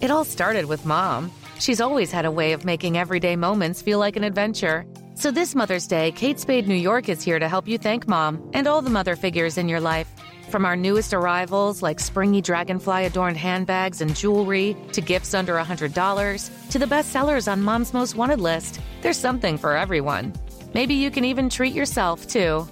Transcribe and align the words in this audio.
It 0.00 0.12
all 0.12 0.24
started 0.24 0.66
with 0.66 0.86
mom. 0.86 1.32
She's 1.58 1.80
always 1.80 2.12
had 2.12 2.24
a 2.24 2.30
way 2.30 2.52
of 2.52 2.64
making 2.64 2.96
everyday 2.96 3.34
moments 3.34 3.82
feel 3.82 3.98
like 3.98 4.14
an 4.14 4.22
adventure. 4.22 4.86
So 5.16 5.32
this 5.32 5.56
Mother's 5.56 5.88
Day, 5.88 6.12
Kate 6.12 6.38
Spade 6.38 6.68
New 6.68 6.76
York 6.76 7.08
is 7.08 7.20
here 7.20 7.40
to 7.40 7.48
help 7.48 7.66
you 7.66 7.78
thank 7.78 8.06
mom 8.06 8.48
and 8.54 8.68
all 8.68 8.80
the 8.80 8.90
mother 8.90 9.16
figures 9.16 9.58
in 9.58 9.68
your 9.68 9.80
life. 9.80 10.08
From 10.50 10.64
our 10.64 10.76
newest 10.76 11.12
arrivals, 11.12 11.82
like 11.82 11.98
springy 11.98 12.40
dragonfly 12.40 13.06
adorned 13.06 13.38
handbags 13.38 14.00
and 14.00 14.14
jewelry, 14.14 14.76
to 14.92 15.00
gifts 15.00 15.34
under 15.34 15.56
$100, 15.56 16.70
to 16.70 16.78
the 16.78 16.86
best 16.86 17.10
sellers 17.10 17.48
on 17.48 17.60
mom's 17.60 17.92
most 17.92 18.14
wanted 18.14 18.40
list, 18.40 18.80
there's 19.02 19.18
something 19.18 19.58
for 19.58 19.76
everyone. 19.76 20.32
Maybe 20.74 20.94
you 20.94 21.10
can 21.10 21.24
even 21.24 21.50
treat 21.50 21.74
yourself, 21.74 22.24
too. 22.28 22.68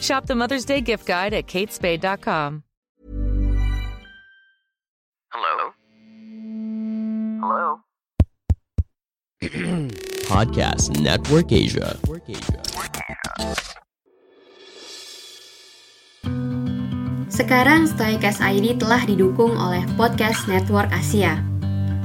Shop 0.00 0.26
the 0.26 0.34
Mother's 0.34 0.64
Day 0.64 0.80
gift 0.80 1.06
guide 1.06 1.34
at 1.34 1.46
katespade.com. 1.46 2.63
Podcast 10.32 10.96
Network 11.04 11.52
Asia. 11.52 12.00
Sekarang 17.28 17.84
Stoikas 17.84 18.40
ID 18.40 18.80
telah 18.80 19.04
didukung 19.04 19.52
oleh 19.52 19.84
Podcast 20.00 20.48
Network 20.48 20.88
Asia. 20.94 21.44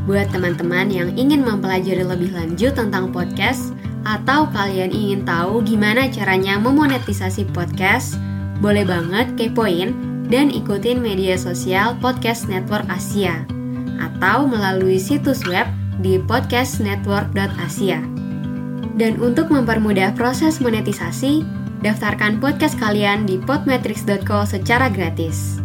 Buat 0.03 0.35
teman-teman 0.35 0.91
yang 0.91 1.15
ingin 1.15 1.45
mempelajari 1.45 2.03
lebih 2.03 2.35
lanjut 2.35 2.75
tentang 2.75 3.13
podcast 3.15 3.71
atau 4.03 4.49
kalian 4.51 4.91
ingin 4.91 5.21
tahu 5.23 5.63
gimana 5.63 6.11
caranya 6.11 6.59
memonetisasi 6.59 7.47
podcast, 7.55 8.19
boleh 8.59 8.83
banget 8.83 9.31
kepoin 9.39 9.95
dan 10.27 10.51
ikutin 10.51 10.99
media 10.99 11.39
sosial 11.39 11.95
Podcast 12.03 12.51
Network 12.51 12.89
Asia 12.91 13.47
atau 13.99 14.43
melalui 14.43 14.99
situs 14.99 15.43
web 15.47 15.67
di 15.99 16.17
podcastnetwork.asia. 16.23 17.99
Dan 18.99 19.15
untuk 19.23 19.47
mempermudah 19.51 20.15
proses 20.15 20.59
monetisasi, 20.59 21.43
daftarkan 21.79 22.43
podcast 22.43 22.75
kalian 22.75 23.23
di 23.23 23.39
podmetrics.co 23.39 24.43
secara 24.43 24.91
gratis. 24.91 25.59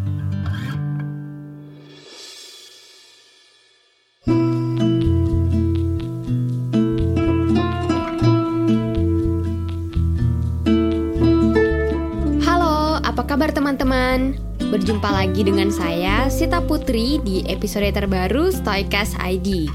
Halo, 12.46 13.02
apa 13.02 13.22
kabar 13.26 13.50
teman-teman? 13.50 14.38
Berjumpa 14.70 15.06
lagi 15.06 15.46
dengan 15.46 15.70
saya, 15.70 16.26
Sita 16.30 16.58
Putri, 16.58 17.22
di 17.22 17.46
episode 17.46 17.90
terbaru 17.94 18.50
Stoicast 18.50 19.18
ID. 19.22 19.70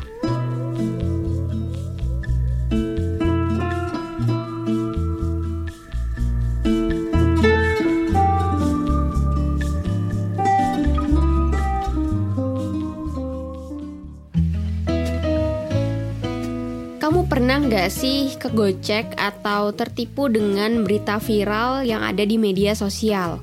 Kamu 17.09 17.25
pernah 17.25 17.57
nggak 17.57 17.89
sih 17.89 18.37
kegocek 18.37 19.17
atau 19.17 19.73
tertipu 19.73 20.29
dengan 20.29 20.85
berita 20.85 21.17
viral 21.17 21.81
yang 21.81 22.05
ada 22.05 22.21
di 22.21 22.37
media 22.37 22.77
sosial? 22.77 23.41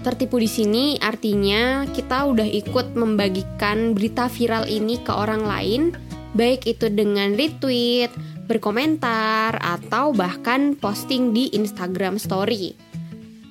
Tertipu 0.00 0.40
di 0.40 0.48
sini 0.48 0.96
artinya 0.96 1.84
kita 1.92 2.24
udah 2.24 2.48
ikut 2.48 2.96
membagikan 2.96 3.92
berita 3.92 4.32
viral 4.32 4.64
ini 4.64 4.96
ke 4.96 5.12
orang 5.12 5.44
lain, 5.44 5.92
baik 6.32 6.64
itu 6.64 6.88
dengan 6.88 7.36
retweet, 7.36 8.08
berkomentar, 8.48 9.60
atau 9.60 10.16
bahkan 10.16 10.72
posting 10.72 11.36
di 11.36 11.52
Instagram 11.52 12.16
Story. 12.16 12.72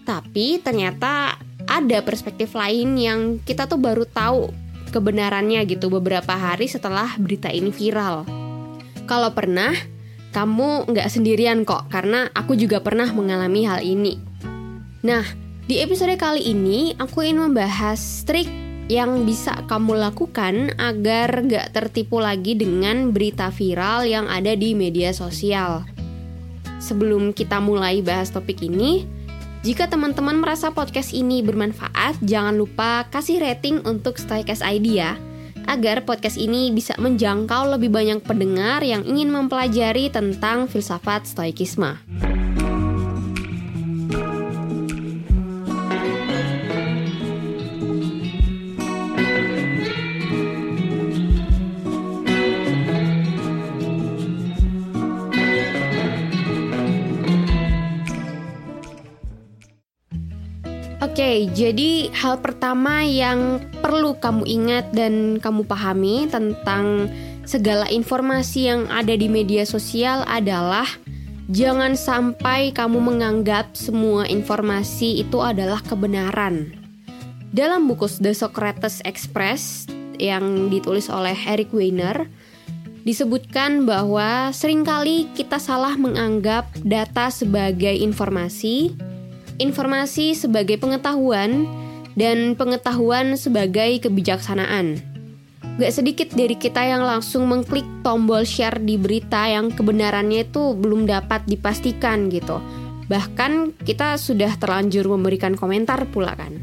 Tapi 0.09 0.57
ternyata 0.65 1.37
ada 1.69 2.01
perspektif 2.01 2.57
lain 2.57 2.97
yang 2.97 3.37
kita 3.45 3.69
tuh 3.69 3.77
baru 3.77 4.09
tahu 4.09 4.49
kebenarannya 4.89 5.61
gitu 5.69 5.93
beberapa 5.93 6.33
hari 6.33 6.65
setelah 6.65 7.13
berita 7.21 7.53
ini 7.53 7.69
viral. 7.69 8.40
Kalau 9.09 9.33
pernah, 9.33 9.73
kamu 10.31 10.87
nggak 10.87 11.09
sendirian 11.11 11.67
kok, 11.67 11.91
karena 11.91 12.29
aku 12.31 12.55
juga 12.55 12.79
pernah 12.79 13.09
mengalami 13.11 13.67
hal 13.67 13.83
ini. 13.83 14.15
Nah, 15.01 15.25
di 15.65 15.81
episode 15.81 16.13
kali 16.15 16.51
ini 16.53 16.93
aku 16.95 17.25
ingin 17.25 17.49
membahas 17.49 17.99
trik 18.23 18.47
yang 18.91 19.23
bisa 19.23 19.55
kamu 19.71 19.97
lakukan 19.97 20.75
agar 20.75 21.31
nggak 21.31 21.71
tertipu 21.71 22.19
lagi 22.19 22.59
dengan 22.59 23.15
berita 23.15 23.49
viral 23.49 24.03
yang 24.03 24.27
ada 24.27 24.51
di 24.53 24.75
media 24.75 25.15
sosial. 25.15 25.87
Sebelum 26.81 27.31
kita 27.31 27.61
mulai 27.61 28.01
bahas 28.01 28.33
topik 28.33 28.59
ini, 28.65 29.05
jika 29.61 29.85
teman-teman 29.85 30.41
merasa 30.41 30.73
podcast 30.73 31.13
ini 31.13 31.45
bermanfaat, 31.45 32.17
jangan 32.25 32.57
lupa 32.57 33.05
kasih 33.13 33.39
rating 33.39 33.85
untuk 33.85 34.17
Stoicast 34.17 34.65
ID 34.65 34.97
ya 34.97 35.13
agar 35.67 36.07
podcast 36.07 36.39
ini 36.39 36.71
bisa 36.71 36.95
menjangkau 36.97 37.77
lebih 37.77 37.91
banyak 37.91 38.23
pendengar 38.23 38.81
yang 38.81 39.03
ingin 39.03 39.29
mempelajari 39.29 40.09
tentang 40.09 40.65
filsafat 40.71 41.27
stoikisme. 41.27 42.30
Oke, 61.11 61.51
jadi 61.51 62.07
hal 62.15 62.39
pertama 62.39 63.03
yang 63.03 63.59
perlu 63.83 64.15
kamu 64.15 64.47
ingat 64.47 64.95
dan 64.95 65.43
kamu 65.43 65.67
pahami 65.67 66.31
tentang 66.31 67.11
segala 67.43 67.83
informasi 67.91 68.71
yang 68.71 68.87
ada 68.87 69.11
di 69.19 69.27
media 69.27 69.67
sosial 69.67 70.23
adalah 70.23 70.87
jangan 71.51 71.99
sampai 71.99 72.71
kamu 72.71 73.03
menganggap 73.03 73.75
semua 73.75 74.23
informasi 74.23 75.19
itu 75.19 75.43
adalah 75.43 75.83
kebenaran. 75.83 76.71
Dalam 77.51 77.91
buku 77.91 78.07
The 78.07 78.31
Socrates 78.31 79.03
Express 79.03 79.91
yang 80.15 80.71
ditulis 80.71 81.11
oleh 81.11 81.35
Eric 81.43 81.75
Weiner, 81.75 82.23
disebutkan 83.03 83.83
bahwa 83.83 84.55
sering 84.55 84.87
kali 84.87 85.27
kita 85.35 85.59
salah 85.59 85.99
menganggap 85.99 86.71
data 86.87 87.27
sebagai 87.27 87.99
informasi, 87.99 89.10
informasi 89.61 90.33
sebagai 90.33 90.81
pengetahuan, 90.81 91.69
dan 92.15 92.57
pengetahuan 92.59 93.39
sebagai 93.39 94.03
kebijaksanaan. 94.03 94.99
Gak 95.79 95.93
sedikit 95.95 96.29
dari 96.35 96.59
kita 96.59 96.83
yang 96.83 97.01
langsung 97.01 97.47
mengklik 97.47 97.87
tombol 98.03 98.43
share 98.43 98.81
di 98.83 98.99
berita 98.99 99.47
yang 99.47 99.71
kebenarannya 99.71 100.43
itu 100.43 100.75
belum 100.75 101.07
dapat 101.07 101.47
dipastikan 101.47 102.27
gitu. 102.27 102.59
Bahkan 103.07 103.81
kita 103.87 104.19
sudah 104.19 104.59
terlanjur 104.59 105.07
memberikan 105.07 105.55
komentar 105.55 106.03
pula 106.11 106.35
kan. 106.35 106.59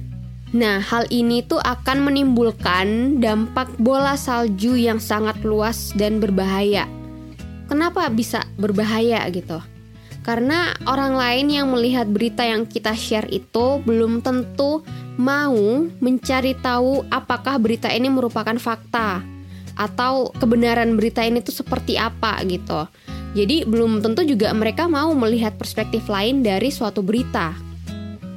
Nah, 0.53 0.81
hal 0.81 1.05
ini 1.13 1.45
tuh 1.45 1.61
akan 1.61 2.09
menimbulkan 2.09 3.21
dampak 3.21 3.69
bola 3.77 4.17
salju 4.17 4.81
yang 4.81 4.97
sangat 4.97 5.41
luas 5.45 5.93
dan 5.93 6.25
berbahaya. 6.25 6.89
Kenapa 7.69 8.09
bisa 8.09 8.49
berbahaya 8.57 9.29
gitu? 9.29 9.61
Karena 10.29 10.77
orang 10.85 11.17
lain 11.17 11.49
yang 11.49 11.73
melihat 11.73 12.05
berita 12.05 12.45
yang 12.45 12.69
kita 12.69 12.93
share 12.93 13.25
itu 13.33 13.81
belum 13.81 14.21
tentu 14.21 14.85
mau 15.17 15.89
mencari 16.05 16.53
tahu 16.53 17.01
apakah 17.09 17.57
berita 17.57 17.89
ini 17.89 18.13
merupakan 18.13 18.53
fakta 18.61 19.25
atau 19.73 20.29
kebenaran 20.37 21.01
berita 21.01 21.25
ini 21.25 21.41
tuh 21.41 21.65
seperti 21.65 21.97
apa 21.97 22.45
gitu. 22.45 22.85
Jadi 23.33 23.65
belum 23.65 24.05
tentu 24.05 24.21
juga 24.29 24.53
mereka 24.53 24.85
mau 24.85 25.17
melihat 25.17 25.57
perspektif 25.57 26.05
lain 26.13 26.45
dari 26.45 26.69
suatu 26.69 27.01
berita. 27.01 27.57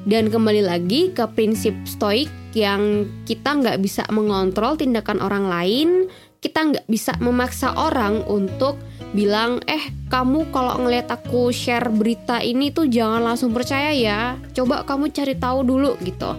Dan 0.08 0.32
kembali 0.32 0.64
lagi 0.64 1.12
ke 1.12 1.28
prinsip 1.36 1.76
stoik 1.84 2.32
yang 2.56 3.04
kita 3.28 3.52
nggak 3.52 3.84
bisa 3.84 4.08
mengontrol 4.16 4.80
tindakan 4.80 5.20
orang 5.20 5.44
lain, 5.44 6.08
kita 6.42 6.60
nggak 6.74 6.90
bisa 6.90 7.14
memaksa 7.22 7.78
orang 7.78 8.26
untuk 8.26 8.82
bilang, 9.14 9.62
eh 9.70 9.94
kamu 10.10 10.50
kalau 10.50 10.82
ngeliat 10.82 11.14
aku 11.14 11.54
share 11.54 11.94
berita 11.94 12.42
ini 12.42 12.74
tuh 12.74 12.90
jangan 12.90 13.22
langsung 13.22 13.54
percaya 13.54 13.94
ya, 13.94 14.42
coba 14.58 14.82
kamu 14.82 15.14
cari 15.14 15.38
tahu 15.38 15.62
dulu 15.62 16.02
gitu. 16.02 16.34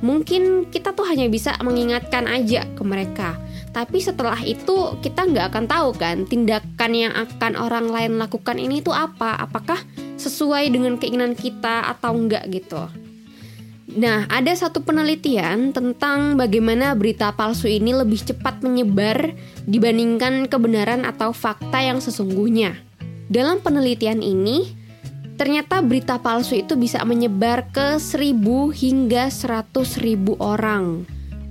Mungkin 0.00 0.70
kita 0.70 0.94
tuh 0.94 1.04
hanya 1.10 1.26
bisa 1.26 1.58
mengingatkan 1.60 2.30
aja 2.30 2.64
ke 2.78 2.82
mereka. 2.86 3.36
Tapi 3.74 3.98
setelah 3.98 4.38
itu 4.40 4.96
kita 5.02 5.26
nggak 5.26 5.52
akan 5.52 5.66
tahu 5.66 5.88
kan 5.98 6.16
tindakan 6.30 6.92
yang 6.94 7.12
akan 7.12 7.52
orang 7.58 7.90
lain 7.90 8.22
lakukan 8.22 8.56
ini 8.56 8.80
tuh 8.80 8.94
apa? 8.94 9.34
Apakah 9.34 9.82
sesuai 10.14 10.70
dengan 10.70 10.94
keinginan 10.94 11.34
kita 11.34 11.90
atau 11.90 12.14
enggak 12.16 12.46
gitu? 12.48 12.86
Nah, 13.90 14.30
ada 14.30 14.54
satu 14.54 14.86
penelitian 14.86 15.74
tentang 15.74 16.38
bagaimana 16.38 16.94
berita 16.94 17.34
palsu 17.34 17.66
ini 17.66 17.90
lebih 17.90 18.22
cepat 18.22 18.62
menyebar 18.62 19.34
dibandingkan 19.66 20.46
kebenaran 20.46 21.02
atau 21.02 21.34
fakta 21.34 21.82
yang 21.82 21.98
sesungguhnya. 21.98 22.78
Dalam 23.26 23.58
penelitian 23.58 24.22
ini, 24.22 24.70
ternyata 25.34 25.82
berita 25.82 26.22
palsu 26.22 26.62
itu 26.62 26.78
bisa 26.78 27.02
menyebar 27.02 27.66
ke 27.74 27.98
1000 27.98 28.70
hingga 28.70 29.26
100.000 29.26 30.38
orang 30.38 31.06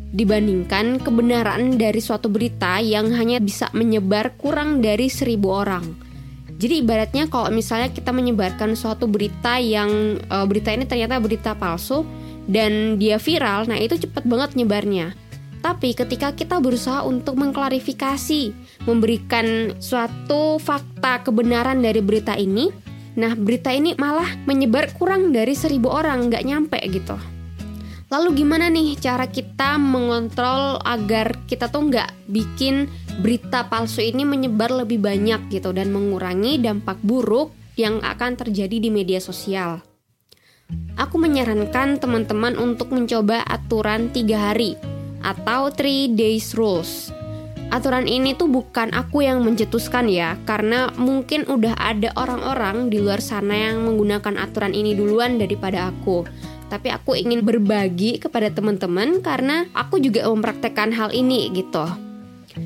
dibandingkan 0.09 0.97
kebenaran 0.97 1.77
dari 1.77 2.01
suatu 2.01 2.33
berita 2.33 2.81
yang 2.81 3.13
hanya 3.13 3.38
bisa 3.38 3.69
menyebar 3.77 4.33
kurang 4.39 4.81
dari 4.81 5.12
1000 5.12 5.38
orang. 5.45 6.08
Jadi 6.59 6.83
ibaratnya 6.83 7.31
kalau 7.31 7.47
misalnya 7.56 7.88
kita 7.88 8.11
menyebarkan 8.11 8.75
suatu 8.75 9.07
berita 9.07 9.56
yang 9.63 10.19
e, 10.19 10.38
berita 10.44 10.75
ini 10.75 10.83
ternyata 10.83 11.15
berita 11.23 11.56
palsu, 11.56 12.03
dan 12.50 12.97
dia 12.97 13.21
viral, 13.21 13.69
nah 13.69 13.77
itu 13.77 13.95
cepat 13.95 14.25
banget 14.25 14.57
nyebarnya. 14.57 15.13
Tapi 15.61 15.94
ketika 15.94 16.33
kita 16.33 16.57
berusaha 16.57 17.06
untuk 17.06 17.38
mengklarifikasi, 17.38 18.51
memberikan 18.89 19.77
suatu 19.77 20.57
fakta 20.57 21.21
kebenaran 21.21 21.79
dari 21.79 22.01
berita 22.01 22.33
ini, 22.33 22.73
nah 23.13 23.38
berita 23.38 23.69
ini 23.69 23.94
malah 23.95 24.27
menyebar 24.50 24.89
kurang 24.97 25.29
dari 25.29 25.53
seribu 25.53 25.94
orang, 25.94 26.27
nggak 26.27 26.44
nyampe 26.47 26.79
gitu. 26.89 27.15
Lalu 28.09 28.41
gimana 28.41 28.73
nih 28.73 28.97
cara 28.97 29.29
kita 29.29 29.77
mengontrol 29.77 30.81
agar 30.81 31.45
kita 31.45 31.69
tuh 31.69 31.94
nggak 31.94 32.09
bikin 32.25 32.89
berita 33.19 33.68
palsu 33.68 34.00
ini 34.00 34.24
menyebar 34.24 34.71
lebih 34.71 35.04
banyak 35.04 35.51
gitu 35.51 35.75
dan 35.75 35.92
mengurangi 35.92 36.56
dampak 36.63 36.95
buruk 37.04 37.51
yang 37.75 38.00
akan 38.00 38.39
terjadi 38.39 38.80
di 38.80 38.89
media 38.92 39.19
sosial? 39.19 39.83
Aku 40.95 41.19
menyarankan 41.19 42.00
teman-teman 42.00 42.56
untuk 42.56 42.95
mencoba 42.95 43.44
aturan 43.44 44.07
tiga 44.13 44.51
hari 44.51 44.80
atau 45.19 45.68
three 45.74 46.12
days 46.16 46.56
rules. 46.56 47.12
Aturan 47.69 48.10
ini 48.10 48.33
tuh 48.33 48.50
bukan 48.50 48.89
aku 48.98 49.22
yang 49.22 49.45
mencetuskan 49.45 50.10
ya, 50.10 50.42
karena 50.50 50.89
mungkin 50.98 51.45
udah 51.45 51.77
ada 51.77 52.10
orang-orang 52.18 52.89
di 52.89 52.98
luar 52.98 53.22
sana 53.22 53.69
yang 53.69 53.86
menggunakan 53.86 54.42
aturan 54.42 54.74
ini 54.74 54.98
duluan 54.98 55.38
daripada 55.38 55.94
aku. 55.94 56.25
Tapi 56.69 56.89
aku 56.89 57.13
ingin 57.18 57.45
berbagi 57.45 58.18
kepada 58.18 58.50
teman-teman 58.50 59.22
karena 59.22 59.69
aku 59.77 60.01
juga 60.01 60.25
mempraktekkan 60.25 60.94
hal 60.94 61.13
ini 61.13 61.50
gitu. 61.54 62.08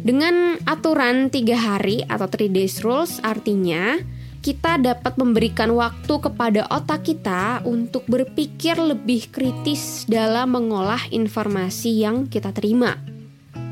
Dengan 0.04 0.60
aturan 0.68 1.32
tiga 1.32 1.56
hari 1.56 2.04
atau 2.04 2.28
three 2.28 2.52
days 2.52 2.84
rules 2.84 3.24
artinya 3.24 3.96
kita 4.44 4.76
dapat 4.76 5.16
memberikan 5.16 5.72
waktu 5.72 6.20
kepada 6.20 6.68
otak 6.68 7.08
kita 7.08 7.64
untuk 7.64 8.04
berpikir 8.12 8.76
lebih 8.76 9.32
kritis 9.32 10.04
dalam 10.04 10.52
mengolah 10.52 11.00
informasi 11.08 12.04
yang 12.04 12.28
kita 12.28 12.52
terima. 12.52 13.00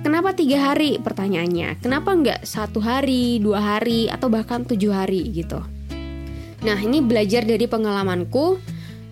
Kenapa 0.07 0.31
tiga 0.31 0.71
hari? 0.71 0.95
Pertanyaannya, 1.03 1.83
kenapa 1.83 2.15
nggak 2.15 2.47
satu 2.47 2.79
hari, 2.79 3.43
dua 3.43 3.59
hari, 3.59 4.07
atau 4.07 4.31
bahkan 4.31 4.63
tujuh 4.63 4.95
hari 4.95 5.27
gitu? 5.35 5.59
Nah, 6.63 6.79
ini 6.79 7.03
belajar 7.03 7.43
dari 7.43 7.67
pengalamanku. 7.67 8.57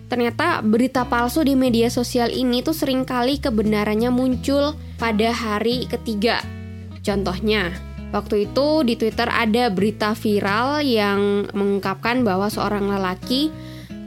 Ternyata 0.08 0.64
berita 0.64 1.04
palsu 1.06 1.44
di 1.44 1.52
media 1.54 1.92
sosial 1.92 2.32
ini 2.32 2.64
tuh 2.64 2.74
sering 2.74 3.04
kali 3.04 3.38
kebenarannya 3.38 4.08
muncul 4.10 4.74
pada 4.98 5.30
hari 5.30 5.86
ketiga. 5.86 6.59
Contohnya, 7.00 7.72
Waktu 8.10 8.50
itu 8.50 8.82
di 8.82 8.98
Twitter 8.98 9.30
ada 9.30 9.70
berita 9.70 10.18
viral 10.18 10.82
yang 10.82 11.46
mengungkapkan 11.54 12.26
bahwa 12.26 12.50
seorang 12.50 12.90
lelaki 12.90 13.54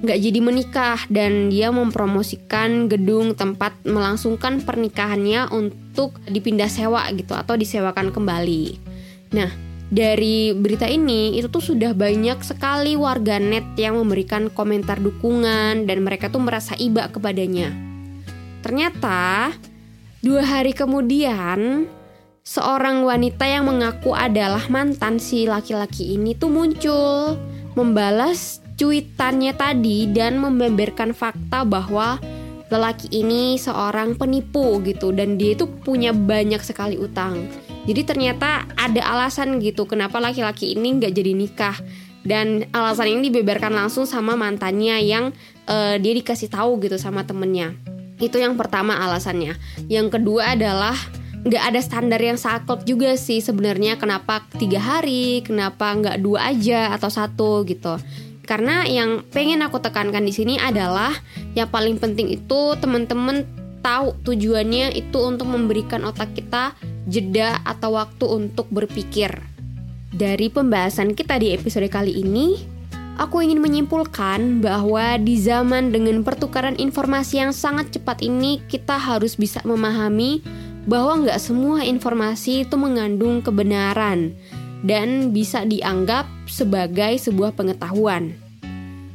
nggak 0.03 0.19
jadi 0.19 0.39
menikah 0.43 0.99
dan 1.07 1.47
dia 1.47 1.71
mempromosikan 1.71 2.91
gedung 2.91 3.31
tempat 3.39 3.71
melangsungkan 3.87 4.59
pernikahannya 4.59 5.47
untuk 5.55 6.19
dipindah 6.27 6.67
sewa 6.67 7.07
gitu 7.15 7.31
atau 7.31 7.55
disewakan 7.55 8.11
kembali. 8.11 8.75
Nah, 9.31 9.47
dari 9.87 10.51
berita 10.51 10.83
ini 10.83 11.39
itu 11.39 11.47
tuh 11.47 11.63
sudah 11.63 11.95
banyak 11.95 12.43
sekali 12.43 12.99
warga 12.99 13.39
net 13.39 13.63
yang 13.79 13.95
memberikan 13.95 14.51
komentar 14.51 14.99
dukungan 14.99 15.87
dan 15.87 15.97
mereka 16.03 16.27
tuh 16.27 16.43
merasa 16.43 16.75
iba 16.75 17.07
kepadanya. 17.07 17.71
Ternyata 18.59 19.55
dua 20.19 20.43
hari 20.43 20.75
kemudian 20.75 21.87
seorang 22.43 23.07
wanita 23.07 23.47
yang 23.47 23.71
mengaku 23.71 24.11
adalah 24.11 24.67
mantan 24.67 25.15
si 25.15 25.47
laki-laki 25.47 26.19
ini 26.19 26.35
tuh 26.35 26.51
muncul 26.51 27.39
membalas 27.73 28.59
cuitannya 28.75 29.55
tadi 29.55 30.11
dan 30.11 30.43
membeberkan 30.43 31.15
fakta 31.15 31.63
bahwa 31.63 32.19
lelaki 32.67 33.07
ini 33.15 33.55
seorang 33.55 34.19
penipu 34.19 34.83
gitu 34.83 35.15
dan 35.15 35.39
dia 35.39 35.55
itu 35.55 35.71
punya 35.71 36.11
banyak 36.11 36.59
sekali 36.59 36.99
utang. 36.99 37.47
Jadi 37.87 38.01
ternyata 38.03 38.67
ada 38.75 39.01
alasan 39.07 39.63
gitu 39.63 39.87
kenapa 39.87 40.19
laki-laki 40.19 40.75
ini 40.75 40.99
nggak 40.99 41.13
jadi 41.15 41.31
nikah 41.31 41.77
dan 42.27 42.67
alasan 42.75 43.19
ini 43.19 43.31
dibeberkan 43.31 43.71
langsung 43.71 44.03
sama 44.03 44.35
mantannya 44.35 44.99
yang 44.99 45.31
uh, 45.67 45.95
dia 45.95 46.13
dikasih 46.15 46.51
tahu 46.51 46.75
gitu 46.83 46.99
sama 46.99 47.23
temennya. 47.23 47.71
Itu 48.19 48.39
yang 48.39 48.59
pertama 48.59 48.99
alasannya. 48.99 49.55
Yang 49.87 50.19
kedua 50.19 50.55
adalah 50.55 50.95
nggak 51.43 51.63
ada 51.63 51.79
standar 51.83 52.23
yang 52.23 52.39
saklek 52.39 52.87
juga 52.87 53.19
sih 53.19 53.43
sebenarnya 53.43 53.99
kenapa 53.99 54.47
tiga 54.55 54.79
hari 54.79 55.43
kenapa 55.43 55.91
nggak 55.91 56.17
dua 56.23 56.55
aja 56.55 56.95
atau 56.95 57.11
satu 57.11 57.67
gitu. 57.67 57.99
Karena 58.43 58.83
yang 58.83 59.23
pengen 59.31 59.63
aku 59.63 59.79
tekankan 59.79 60.23
di 60.23 60.35
sini 60.35 60.59
adalah 60.59 61.15
yang 61.55 61.71
paling 61.71 61.95
penting 61.95 62.27
itu 62.27 62.75
teman-teman 62.75 63.47
tahu 63.83 64.15
tujuannya 64.23 64.95
itu 64.95 65.19
untuk 65.19 65.47
memberikan 65.51 66.03
otak 66.07 66.35
kita 66.35 66.75
jeda 67.07 67.59
atau 67.67 67.99
waktu 67.99 68.25
untuk 68.27 68.67
berpikir. 68.71 69.31
Dari 70.13 70.47
pembahasan 70.47 71.15
kita 71.15 71.39
di 71.39 71.55
episode 71.55 71.87
kali 71.91 72.23
ini 72.23 72.63
aku 73.19 73.43
ingin 73.43 73.59
menyimpulkan 73.59 74.63
bahwa 74.63 75.19
di 75.19 75.39
zaman 75.39 75.91
dengan 75.91 76.23
pertukaran 76.23 76.79
informasi 76.79 77.43
yang 77.43 77.51
sangat 77.51 77.95
cepat 77.95 78.23
ini 78.23 78.63
kita 78.67 78.95
harus 78.95 79.35
bisa 79.35 79.59
memahami 79.65 80.43
bahwa 80.83 81.23
nggak 81.23 81.39
semua 81.39 81.83
informasi 81.87 82.67
itu 82.67 82.75
mengandung 82.75 83.39
kebenaran 83.39 84.35
dan 84.83 85.31
bisa 85.31 85.63
dianggap 85.63 86.27
sebagai 86.45 87.15
sebuah 87.17 87.55
pengetahuan. 87.55 88.35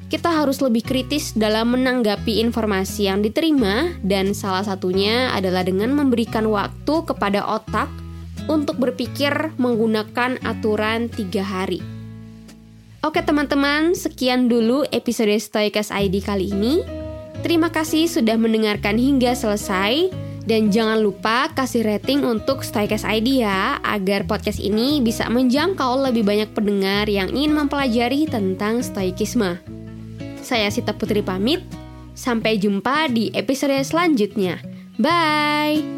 Kita 0.08 0.32
harus 0.32 0.64
lebih 0.64 0.88
kritis 0.88 1.36
dalam 1.36 1.76
menanggapi 1.76 2.40
informasi 2.40 3.12
yang 3.12 3.20
diterima, 3.20 3.92
dan 4.00 4.32
salah 4.32 4.64
satunya 4.64 5.28
adalah 5.36 5.60
dengan 5.60 5.92
memberikan 5.92 6.48
waktu 6.48 7.04
kepada 7.04 7.44
otak 7.44 7.92
untuk 8.48 8.80
berpikir 8.80 9.52
menggunakan 9.60 10.40
aturan 10.40 11.12
tiga 11.12 11.44
hari. 11.44 11.84
Oke 13.04 13.20
teman-teman, 13.20 13.92
sekian 13.92 14.48
dulu 14.48 14.88
episode 14.88 15.36
Stoikas 15.36 15.92
ID 15.92 16.24
kali 16.24 16.56
ini. 16.56 16.80
Terima 17.44 17.68
kasih 17.68 18.08
sudah 18.08 18.34
mendengarkan 18.40 18.96
hingga 18.96 19.36
selesai. 19.36 20.27
Dan 20.48 20.72
jangan 20.72 21.04
lupa 21.04 21.52
kasih 21.52 21.84
rating 21.84 22.24
untuk 22.24 22.64
Stoikes 22.64 23.04
ID 23.04 23.44
ya, 23.44 23.76
agar 23.84 24.24
podcast 24.24 24.56
ini 24.56 25.04
bisa 25.04 25.28
menjangkau 25.28 26.08
lebih 26.08 26.24
banyak 26.24 26.56
pendengar 26.56 27.04
yang 27.04 27.28
ingin 27.28 27.52
mempelajari 27.52 28.24
tentang 28.24 28.80
stoikisme. 28.80 29.60
Saya 30.40 30.72
Sita 30.72 30.96
Putri 30.96 31.20
pamit, 31.20 31.60
sampai 32.16 32.56
jumpa 32.56 33.12
di 33.12 33.28
episode 33.36 33.76
selanjutnya. 33.84 34.56
Bye! 34.96 35.97